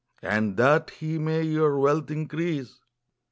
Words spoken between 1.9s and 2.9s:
increase